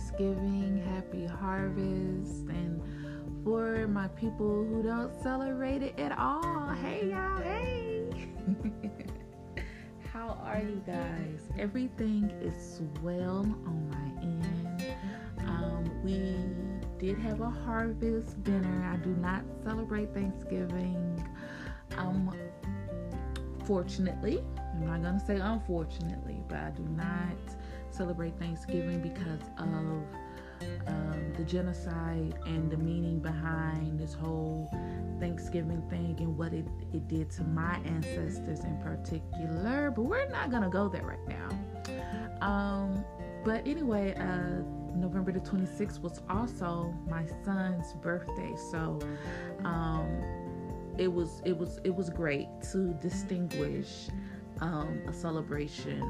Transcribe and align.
Thanksgiving, 0.00 0.82
happy 0.94 1.26
harvest, 1.26 2.46
and 2.48 2.80
for 3.44 3.86
my 3.86 4.08
people 4.08 4.64
who 4.64 4.82
don't 4.82 5.12
celebrate 5.22 5.82
it 5.82 5.98
at 5.98 6.18
all, 6.18 6.70
hey 6.82 7.10
y'all, 7.10 7.38
hey! 7.42 8.08
How 10.12 10.40
are 10.42 10.60
you 10.60 10.82
guys? 10.86 11.40
Everything 11.58 12.30
is 12.40 12.80
well 13.02 13.40
on 13.66 13.90
my 13.90 14.22
end. 14.22 14.96
Um, 15.40 15.84
we 16.02 16.34
did 16.98 17.18
have 17.18 17.42
a 17.42 17.50
harvest 17.50 18.42
dinner. 18.42 18.90
I 18.90 18.96
do 19.04 19.10
not 19.10 19.42
celebrate 19.62 20.14
Thanksgiving. 20.14 21.22
Um, 21.98 22.34
fortunately, 23.66 24.42
I'm 24.56 24.86
not 24.86 25.02
gonna 25.02 25.24
say 25.26 25.36
unfortunately, 25.36 26.42
but 26.48 26.58
I 26.58 26.70
do 26.70 26.84
not 26.84 27.59
celebrate 28.00 28.34
Thanksgiving 28.38 28.98
because 29.02 29.42
of 29.58 30.02
um, 30.86 31.34
the 31.36 31.44
genocide 31.44 32.34
and 32.46 32.70
the 32.70 32.76
meaning 32.78 33.18
behind 33.18 34.00
this 34.00 34.14
whole 34.14 34.70
Thanksgiving 35.20 35.82
thing 35.90 36.16
and 36.18 36.38
what 36.38 36.54
it, 36.54 36.64
it 36.94 37.06
did 37.08 37.30
to 37.32 37.44
my 37.44 37.78
ancestors 37.84 38.60
in 38.60 38.78
particular. 38.78 39.90
But 39.90 40.04
we're 40.04 40.30
not 40.30 40.50
gonna 40.50 40.70
go 40.70 40.88
there 40.88 41.02
right 41.04 41.28
now. 41.28 42.46
Um, 42.46 43.04
but 43.44 43.66
anyway, 43.68 44.14
uh, 44.14 44.62
November 44.96 45.30
the 45.30 45.40
26th 45.40 46.00
was 46.00 46.22
also 46.30 46.94
my 47.06 47.26
son's 47.44 47.92
birthday, 48.02 48.54
so 48.70 48.98
um, 49.62 50.08
it 50.96 51.12
was 51.12 51.42
it 51.44 51.54
was 51.54 51.80
it 51.84 51.94
was 51.94 52.08
great 52.08 52.48
to 52.72 52.94
distinguish 52.94 54.08
um, 54.62 55.02
a 55.06 55.12
celebration 55.12 56.00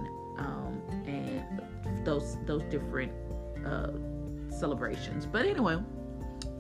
um, 0.41 0.83
and 1.07 1.63
those 2.05 2.37
those 2.47 2.63
different 2.65 3.13
uh, 3.65 3.91
celebrations. 4.51 5.27
But 5.27 5.47
anyway, 5.47 5.79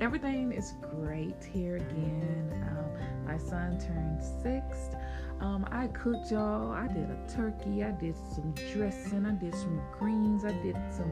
everything 0.00 0.52
is 0.52 0.74
great 0.94 1.42
here 1.52 1.76
again. 1.76 2.66
Um, 2.68 3.26
my 3.26 3.38
son 3.38 3.78
turned 3.78 4.20
six. 4.42 4.94
Um, 5.40 5.66
I 5.70 5.86
cooked 5.88 6.30
y'all. 6.30 6.70
I 6.70 6.86
did 6.86 7.08
a 7.10 7.26
turkey. 7.34 7.82
I 7.82 7.92
did 7.92 8.14
some 8.34 8.52
dressing. 8.72 9.24
I 9.24 9.32
did 9.32 9.54
some 9.54 9.80
greens. 9.98 10.44
I 10.44 10.52
did 10.62 10.76
some 10.90 11.10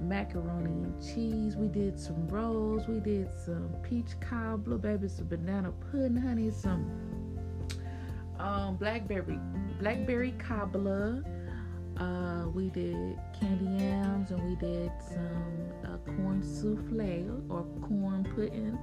macaroni 0.00 0.70
and 0.70 1.02
cheese. 1.02 1.56
We 1.56 1.68
did 1.68 1.98
some 1.98 2.28
rolls. 2.28 2.86
We 2.86 3.00
did 3.00 3.28
some 3.32 3.74
peach 3.82 4.18
cobbler, 4.20 4.76
baby, 4.76 5.08
some 5.08 5.28
banana 5.28 5.72
pudding, 5.90 6.16
honey, 6.16 6.50
some 6.50 6.90
um, 8.38 8.76
blackberry 8.76 9.38
blackberry 9.80 10.32
cobbler. 10.32 11.22
Uh, 11.98 12.44
we 12.52 12.68
did 12.68 13.18
candy 13.38 13.84
yams 13.84 14.30
and 14.30 14.42
we 14.48 14.54
did 14.56 14.90
some 15.08 15.70
uh, 15.84 15.96
corn 16.16 16.42
souffle 16.42 17.42
or 17.48 17.64
corn 17.86 18.22
pudding. 18.34 18.78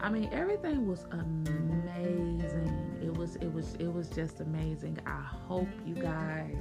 I 0.00 0.10
mean, 0.10 0.30
everything 0.32 0.88
was 0.88 1.06
amazing. 1.12 2.98
It 3.02 3.16
was, 3.16 3.36
it 3.36 3.52
was, 3.52 3.74
it 3.78 3.92
was 3.92 4.08
just 4.08 4.40
amazing. 4.40 4.98
I 5.06 5.20
hope 5.46 5.68
you 5.86 5.94
guys 5.94 6.56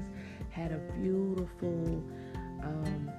had 0.49 0.71
a 0.71 0.79
beautiful 1.01 2.03
um, 2.61 3.09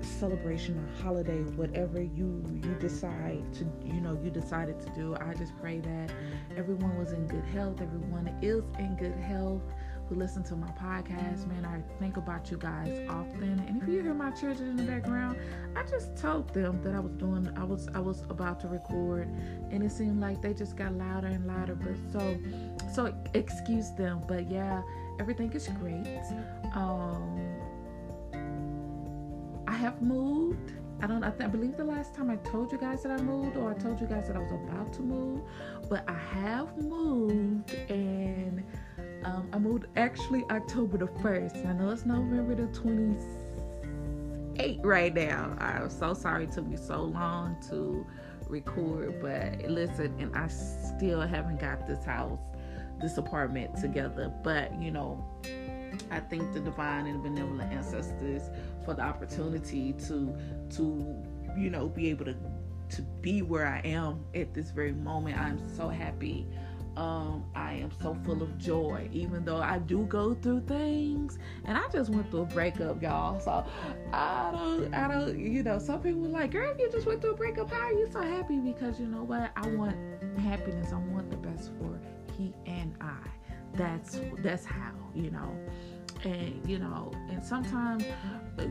celebration 0.00 0.76
or 0.78 1.02
holiday, 1.02 1.42
whatever 1.56 2.02
you 2.02 2.44
you 2.62 2.74
decide 2.80 3.44
to, 3.54 3.66
you 3.84 4.00
know, 4.00 4.18
you 4.22 4.30
decided 4.30 4.80
to 4.80 4.90
do. 4.90 5.16
I 5.20 5.32
just 5.34 5.56
pray 5.58 5.78
that 5.80 6.10
everyone 6.56 6.98
was 6.98 7.12
in 7.12 7.26
good 7.26 7.44
health. 7.46 7.80
Everyone 7.80 8.28
is 8.42 8.64
in 8.78 8.96
good 8.96 9.16
health 9.16 9.62
who 10.08 10.14
listen 10.16 10.42
to 10.44 10.56
my 10.56 10.68
podcast, 10.68 11.46
man, 11.46 11.64
I 11.64 11.80
think 11.98 12.16
about 12.16 12.50
you 12.50 12.56
guys 12.56 13.06
often. 13.08 13.64
And 13.66 13.82
if 13.82 13.88
you 13.88 14.02
hear 14.02 14.14
my 14.14 14.30
children 14.30 14.70
in 14.70 14.76
the 14.76 14.82
background, 14.82 15.38
I 15.76 15.82
just 15.84 16.16
told 16.16 16.52
them 16.52 16.82
that 16.82 16.94
I 16.94 17.00
was 17.00 17.12
doing 17.12 17.50
I 17.56 17.64
was 17.64 17.88
I 17.94 18.00
was 18.00 18.22
about 18.28 18.60
to 18.60 18.68
record 18.68 19.28
and 19.70 19.82
it 19.82 19.90
seemed 19.90 20.20
like 20.20 20.42
they 20.42 20.54
just 20.54 20.76
got 20.76 20.92
louder 20.92 21.28
and 21.28 21.46
louder. 21.46 21.74
But 21.74 21.96
so 22.12 22.38
so 22.92 23.14
excuse 23.34 23.90
them. 23.92 24.22
But 24.28 24.50
yeah, 24.50 24.82
everything 25.18 25.52
is 25.52 25.68
great. 25.80 26.22
Um 26.74 27.54
I 29.66 29.76
have 29.76 30.02
moved. 30.02 30.72
I 31.02 31.06
don't. 31.06 31.24
I, 31.24 31.30
th- 31.30 31.42
I, 31.42 31.46
believe 31.48 31.76
the 31.76 31.84
last 31.84 32.14
time 32.14 32.30
I 32.30 32.36
told 32.36 32.70
you 32.70 32.78
guys 32.78 33.02
that 33.02 33.12
I 33.12 33.22
moved, 33.22 33.56
or 33.56 33.70
I 33.70 33.74
told 33.74 34.00
you 34.00 34.06
guys 34.06 34.28
that 34.28 34.36
I 34.36 34.38
was 34.38 34.52
about 34.52 34.92
to 34.94 35.02
move, 35.02 35.42
but 35.88 36.04
I 36.08 36.14
have 36.14 36.76
moved, 36.78 37.74
and 37.90 38.43
um, 39.24 39.48
I 39.52 39.58
moved 39.58 39.86
actually 39.96 40.44
October 40.50 40.98
the 40.98 41.06
1st. 41.06 41.66
I 41.66 41.72
know 41.72 41.90
it's 41.90 42.04
November 42.04 42.54
the 42.54 42.66
28th 42.78 44.84
right 44.84 45.14
now. 45.14 45.56
I'm 45.58 45.88
so 45.88 46.14
sorry 46.14 46.44
it 46.44 46.52
took 46.52 46.66
me 46.66 46.76
so 46.76 47.02
long 47.02 47.56
to 47.70 48.06
record, 48.48 49.20
but 49.20 49.70
listen, 49.70 50.14
and 50.18 50.36
I 50.36 50.48
still 50.48 51.22
haven't 51.22 51.58
got 51.58 51.86
this 51.86 52.04
house, 52.04 52.38
this 53.00 53.16
apartment 53.16 53.76
together. 53.76 54.32
But 54.42 54.78
you 54.80 54.90
know, 54.90 55.24
I 56.10 56.20
thank 56.20 56.52
the 56.52 56.60
divine 56.60 57.06
and 57.06 57.22
benevolent 57.22 57.72
ancestors 57.72 58.42
for 58.84 58.94
the 58.94 59.02
opportunity 59.02 59.94
to 60.06 60.36
to 60.70 61.22
you 61.56 61.70
know 61.70 61.88
be 61.88 62.10
able 62.10 62.26
to 62.26 62.36
to 62.90 63.02
be 63.22 63.42
where 63.42 63.66
I 63.66 63.80
am 63.86 64.24
at 64.34 64.52
this 64.52 64.70
very 64.70 64.92
moment. 64.92 65.38
I'm 65.38 65.58
so 65.76 65.88
happy 65.88 66.46
um, 66.96 67.44
I 67.54 67.74
am 67.74 67.90
so 68.00 68.16
full 68.24 68.42
of 68.42 68.56
joy, 68.58 69.08
even 69.12 69.44
though 69.44 69.60
I 69.60 69.78
do 69.78 70.04
go 70.06 70.34
through 70.34 70.62
things. 70.62 71.38
And 71.64 71.76
I 71.76 71.88
just 71.88 72.10
went 72.10 72.30
through 72.30 72.42
a 72.42 72.46
breakup, 72.46 73.02
y'all. 73.02 73.40
So 73.40 73.64
I 74.12 74.50
don't, 74.52 74.94
I 74.94 75.08
don't, 75.08 75.38
you 75.38 75.62
know, 75.62 75.78
some 75.78 76.00
people 76.00 76.22
like, 76.22 76.52
girl, 76.52 76.74
you 76.78 76.90
just 76.90 77.06
went 77.06 77.20
through 77.20 77.32
a 77.32 77.36
breakup. 77.36 77.70
How 77.70 77.86
are 77.86 77.92
you 77.92 78.08
so 78.10 78.22
happy? 78.22 78.58
Because 78.58 79.00
you 79.00 79.06
know 79.06 79.24
what? 79.24 79.50
I 79.56 79.66
want 79.68 79.96
happiness. 80.38 80.92
I 80.92 80.96
want 80.96 81.30
the 81.30 81.36
best 81.36 81.70
for 81.78 82.00
he 82.36 82.54
and 82.66 82.94
I. 83.00 83.16
That's 83.74 84.20
that's 84.38 84.64
how, 84.64 84.92
you 85.14 85.30
know. 85.30 85.56
And 86.24 86.62
you 86.66 86.78
know, 86.78 87.12
and 87.28 87.44
sometimes 87.44 88.04
uh, 88.58 88.64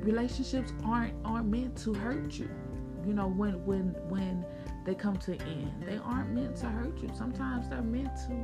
relationships 0.00 0.72
aren't 0.84 1.14
aren't 1.24 1.46
meant 1.46 1.76
to 1.78 1.94
hurt 1.94 2.34
you. 2.34 2.50
You 3.06 3.14
know, 3.14 3.28
when 3.28 3.64
when 3.64 3.94
when 4.08 4.44
they 4.84 4.94
come 4.94 5.16
to 5.18 5.32
an 5.32 5.42
end. 5.42 5.84
They 5.86 5.98
aren't 5.98 6.30
meant 6.30 6.56
to 6.58 6.66
hurt 6.66 6.98
you. 6.98 7.10
Sometimes 7.14 7.68
they're 7.68 7.82
meant 7.82 8.14
to 8.26 8.34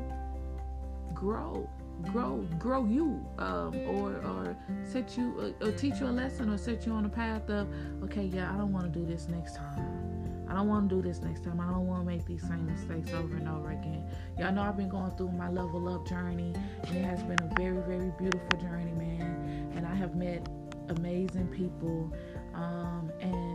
grow, 1.14 1.68
grow, 2.12 2.46
grow 2.58 2.84
you, 2.84 3.26
um, 3.38 3.74
or 3.88 4.14
or 4.22 4.56
set 4.84 5.16
you, 5.16 5.54
uh, 5.60 5.66
or 5.66 5.72
teach 5.72 6.00
you 6.00 6.06
a 6.06 6.10
lesson, 6.10 6.48
or 6.50 6.58
set 6.58 6.86
you 6.86 6.92
on 6.92 7.04
a 7.04 7.08
path 7.08 7.48
of, 7.50 7.68
okay, 8.04 8.24
yeah, 8.24 8.52
I 8.52 8.56
don't 8.56 8.72
want 8.72 8.92
to 8.92 8.98
do 8.98 9.04
this 9.04 9.28
next 9.28 9.56
time. 9.56 10.44
I 10.48 10.54
don't 10.54 10.68
want 10.68 10.88
to 10.88 10.96
do 10.96 11.02
this 11.02 11.20
next 11.20 11.44
time. 11.44 11.60
I 11.60 11.70
don't 11.70 11.86
want 11.86 12.02
to 12.02 12.06
make 12.06 12.24
these 12.24 12.40
same 12.42 12.64
mistakes 12.66 13.12
over 13.12 13.36
and 13.36 13.48
over 13.48 13.70
again. 13.70 14.08
Y'all 14.38 14.52
know 14.52 14.62
I've 14.62 14.78
been 14.78 14.88
going 14.88 15.10
through 15.16 15.32
my 15.32 15.50
level 15.50 15.88
up 15.88 16.06
journey, 16.08 16.54
and 16.84 16.96
it 16.96 17.04
has 17.04 17.22
been 17.22 17.40
a 17.42 17.54
very, 17.54 17.82
very 17.82 18.12
beautiful 18.18 18.58
journey, 18.58 18.92
man. 18.92 19.72
And 19.76 19.86
I 19.86 19.94
have 19.94 20.14
met 20.14 20.48
amazing 20.88 21.48
people 21.48 22.10
um, 22.54 23.12
and 23.20 23.47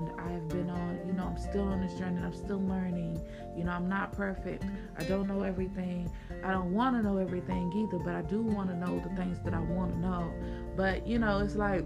still 1.44 1.68
on 1.68 1.82
this 1.82 1.94
journey. 1.96 2.22
I'm 2.22 2.34
still 2.34 2.62
learning. 2.62 3.22
You 3.56 3.66
know, 3.66 3.72
I'm 3.72 3.88
not 3.88 4.12
perfect. 4.14 4.64
I 4.98 5.04
don't 5.04 5.28
know 5.28 5.44
everything. 5.44 6.12
I 6.44 6.52
don't 6.52 6.74
want 6.74 6.96
to 6.96 7.04
know 7.04 7.18
everything 7.18 7.72
either, 7.76 8.04
but 8.04 8.16
I 8.16 8.22
do 8.24 8.42
want 8.42 8.70
to 8.70 8.76
know 8.76 9.00
the 9.00 9.16
things 9.16 9.40
that 9.44 9.54
I 9.54 9.60
want 9.60 9.94
to 9.94 10.00
know. 10.00 10.32
But, 10.76 11.06
you 11.06 11.20
know, 11.20 11.40
it's 11.40 11.56
like, 11.56 11.86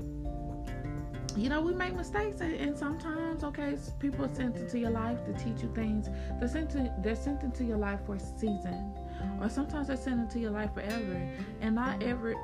you 1.35 1.50
know, 1.50 1.62
we 1.62 1.73
make 1.73 1.96
mistakes, 1.96 2.41
and, 2.41 2.75
sometimes, 2.75 3.44
okay, 3.44 3.78
people 4.00 4.25
are 4.25 4.34
sent 4.34 4.56
into 4.56 4.79
your 4.79 4.90
life 4.90 5.23
to 5.25 5.34
teach 5.34 5.62
you 5.62 5.72
things. 5.75 6.09
They're 6.40 6.47
sent 6.47 6.72
to, 6.72 6.91
they're 7.03 7.16
sent 7.16 7.44
into 7.44 7.63
your 7.63 7.78
life 7.78 8.00
for 8.07 8.16
a 8.16 8.19
season, 8.19 8.91
or 9.40 9.47
sometimes 9.47 9.87
they're 9.90 9.97
sent 9.97 10.20
into 10.20 10.40
your 10.40 10.49
life 10.49 10.73
forever. 10.73 11.29
And 11.61 11.76
not 11.76 12.02
every, 12.02 12.35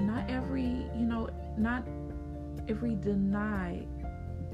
not 0.00 0.30
every, 0.30 0.86
you 0.94 1.06
know, 1.06 1.28
not 1.56 1.88
every 2.68 2.94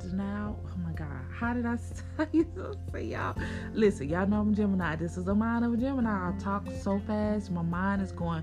now. 0.05 0.57
Oh 0.67 0.79
my 0.79 0.93
God, 0.93 1.09
how 1.33 1.53
did 1.53 1.67
I 1.67 1.77
say 2.93 3.05
y'all? 3.05 3.37
Listen, 3.73 4.09
y'all 4.09 4.27
know 4.27 4.41
I'm 4.41 4.55
Gemini. 4.55 4.97
This 4.97 5.17
is 5.17 5.29
a 5.29 5.35
mind 5.35 5.65
of 5.65 5.75
a 5.75 5.77
Gemini. 5.77 6.11
I 6.11 6.33
talk 6.39 6.67
so 6.83 6.99
fast, 7.07 7.51
my 7.51 7.63
mind 7.63 8.03
is 8.03 8.13
going 8.13 8.43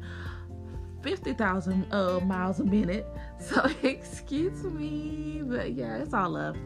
50,000 1.02 1.92
uh, 1.92 2.20
miles 2.22 2.60
a 2.60 2.64
minute. 2.64 3.06
So 3.42 3.72
excuse 3.84 4.66
me, 4.66 5.42
but 5.46 5.72
yeah, 5.72 6.00
it's 6.00 6.14
all 6.14 6.32
love. 6.32 6.58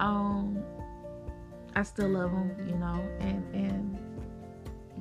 Um, 0.00 0.64
I 1.76 1.84
still 1.84 2.08
love 2.08 2.32
them, 2.32 2.56
you 2.66 2.74
know, 2.74 3.00
and 3.20 3.54
and 3.54 4.07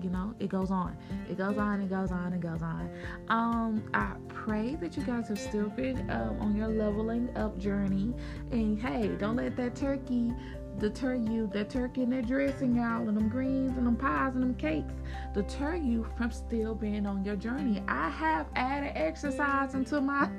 you 0.03 0.09
know 0.09 0.33
it 0.39 0.49
goes 0.49 0.71
on. 0.71 0.97
It 1.29 1.37
goes 1.37 1.57
on 1.57 1.81
it 1.81 1.89
goes 1.89 2.11
on 2.11 2.33
it 2.33 2.41
goes 2.41 2.61
on. 2.61 2.89
Um 3.29 3.83
i 3.93 4.13
pray 4.27 4.75
that 4.75 4.95
you 4.95 5.03
guys 5.03 5.29
are 5.29 5.35
still 5.35 5.69
been 5.69 6.09
um, 6.09 6.39
on 6.39 6.55
your 6.55 6.67
leveling 6.67 7.29
up 7.35 7.57
journey. 7.57 8.13
And 8.51 8.79
hey 8.79 9.09
don't 9.19 9.35
let 9.35 9.55
that 9.57 9.75
turkey 9.75 10.33
deter 10.79 11.15
you. 11.15 11.49
That 11.53 11.69
turkey 11.69 12.03
and 12.03 12.13
that 12.13 12.27
dressing 12.27 12.75
y'all 12.75 13.07
and 13.07 13.17
them 13.17 13.29
greens 13.29 13.77
and 13.77 13.87
them 13.87 13.95
pies 13.95 14.35
and 14.35 14.43
them 14.43 14.55
cakes 14.55 14.93
deter 15.33 15.75
you 15.75 16.07
from 16.17 16.31
still 16.31 16.75
being 16.75 17.05
on 17.05 17.23
your 17.25 17.35
journey. 17.35 17.83
I 17.87 18.09
have 18.09 18.47
added 18.55 18.91
exercise 18.95 19.73
into 19.73 20.01
my 20.01 20.29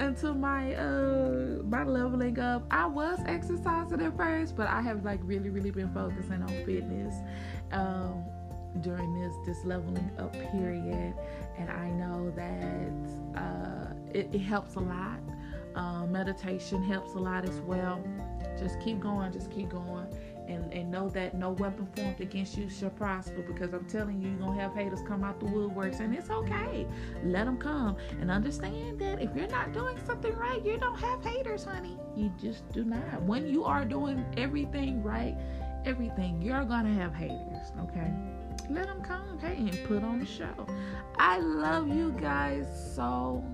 into 0.00 0.34
my 0.34 0.74
uh 0.74 1.62
my 1.64 1.84
leveling 1.84 2.38
up. 2.38 2.66
I 2.70 2.86
was 2.86 3.18
exercising 3.26 4.00
at 4.00 4.16
first, 4.16 4.56
but 4.56 4.68
I 4.68 4.80
have 4.82 5.04
like 5.04 5.20
really, 5.22 5.50
really 5.50 5.70
been 5.70 5.92
focusing 5.92 6.42
on 6.42 6.48
fitness 6.64 7.14
um 7.72 8.24
during 8.80 9.20
this 9.20 9.34
this 9.46 9.64
leveling 9.64 10.10
up 10.18 10.32
period. 10.52 11.14
And 11.58 11.70
I 11.70 11.90
know 11.90 12.30
that 12.36 13.40
uh 13.40 13.94
it, 14.12 14.28
it 14.32 14.40
helps 14.40 14.74
a 14.76 14.80
lot. 14.80 15.20
Uh, 15.74 16.06
meditation 16.06 16.82
helps 16.82 17.12
a 17.14 17.18
lot 17.18 17.46
as 17.46 17.60
well. 17.60 18.02
Just 18.58 18.80
keep 18.80 18.98
going, 18.98 19.30
just 19.30 19.50
keep 19.50 19.68
going 19.68 20.06
and, 20.48 20.72
and 20.72 20.90
know 20.90 21.08
that 21.10 21.34
no 21.34 21.50
weapon 21.50 21.86
formed 21.96 22.20
against 22.20 22.56
you 22.56 22.68
shall 22.68 22.90
prosper 22.90 23.42
because 23.42 23.72
I'm 23.72 23.84
telling 23.86 24.20
you, 24.20 24.30
you're 24.30 24.38
going 24.38 24.56
to 24.56 24.62
have 24.62 24.74
haters 24.74 25.00
come 25.06 25.24
out 25.24 25.40
the 25.40 25.46
woodworks 25.46 26.00
and 26.00 26.14
it's 26.14 26.30
okay. 26.30 26.86
Let 27.24 27.46
them 27.46 27.58
come 27.58 27.96
and 28.20 28.30
understand 28.30 28.98
that 29.00 29.20
if 29.20 29.34
you're 29.34 29.48
not 29.48 29.72
doing 29.72 29.98
something 30.06 30.34
right, 30.34 30.64
you 30.64 30.78
don't 30.78 30.98
have 30.98 31.24
haters, 31.24 31.64
honey. 31.64 31.96
You 32.16 32.32
just 32.40 32.70
do 32.72 32.84
not. 32.84 33.22
When 33.22 33.46
you 33.46 33.64
are 33.64 33.84
doing 33.84 34.24
everything 34.36 35.02
right, 35.02 35.36
everything, 35.84 36.40
you're 36.42 36.64
going 36.64 36.84
to 36.84 37.00
have 37.00 37.14
haters, 37.14 37.72
okay? 37.80 38.12
Let 38.68 38.86
them 38.86 39.02
come, 39.02 39.38
hey, 39.38 39.56
and 39.56 39.84
put 39.86 40.02
on 40.02 40.18
the 40.18 40.26
show. 40.26 40.66
I 41.18 41.38
love 41.38 41.88
you 41.88 42.12
guys 42.20 42.66
so 42.94 43.44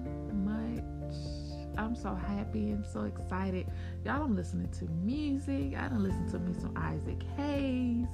I'm 1.76 1.94
so 1.94 2.14
happy 2.14 2.70
and 2.70 2.84
so 2.84 3.02
excited. 3.02 3.66
Y'all, 4.04 4.22
I'm 4.22 4.36
listening 4.36 4.70
to 4.78 4.84
music. 5.02 5.76
I 5.76 5.88
don't 5.88 6.02
listen 6.02 6.28
to 6.30 6.38
me 6.38 6.54
some 6.58 6.76
Isaac 6.76 7.22
Hayes. 7.36 8.08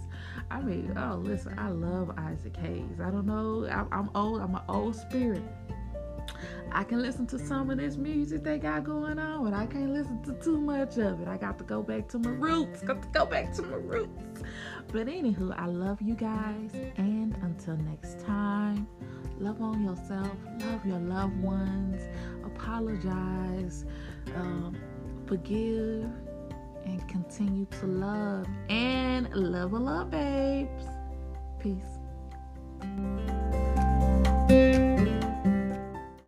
I 0.50 0.60
mean, 0.60 0.96
oh, 0.96 1.16
listen, 1.16 1.58
I 1.58 1.68
love 1.68 2.12
Isaac 2.16 2.56
Hayes. 2.56 3.00
I 3.02 3.10
don't 3.10 3.26
know, 3.26 3.66
I'm 3.92 4.10
old. 4.14 4.40
I'm 4.40 4.54
an 4.54 4.62
old 4.68 4.96
spirit. 4.96 5.42
I 6.70 6.84
can 6.84 7.00
listen 7.00 7.26
to 7.28 7.38
some 7.38 7.70
of 7.70 7.78
this 7.78 7.96
music 7.96 8.44
they 8.44 8.58
got 8.58 8.84
going 8.84 9.18
on, 9.18 9.44
but 9.44 9.54
I 9.54 9.66
can't 9.66 9.92
listen 9.92 10.22
to 10.24 10.32
too 10.34 10.60
much 10.60 10.98
of 10.98 11.20
it. 11.20 11.28
I 11.28 11.36
got 11.36 11.58
to 11.58 11.64
go 11.64 11.82
back 11.82 12.08
to 12.08 12.18
my 12.18 12.30
roots. 12.30 12.82
Got 12.82 13.02
to 13.02 13.08
go 13.08 13.24
back 13.24 13.52
to 13.54 13.62
my 13.62 13.76
roots. 13.76 14.42
But 14.92 15.06
anywho, 15.06 15.58
I 15.58 15.66
love 15.66 16.00
you 16.02 16.14
guys, 16.14 16.72
and 16.96 17.36
until 17.42 17.76
next 17.78 18.20
time, 18.20 18.86
love 19.40 19.60
on 19.62 19.84
yourself, 19.84 20.36
love 20.60 20.84
your 20.86 20.98
loved 20.98 21.40
ones 21.42 22.02
apologize, 22.58 23.84
um, 24.34 24.76
forgive, 25.26 26.10
and 26.84 27.08
continue 27.08 27.66
to 27.80 27.86
love 27.86 28.46
and 28.68 29.32
level 29.34 29.88
up, 29.88 30.10
babes. 30.10 30.84
Peace. 31.58 31.97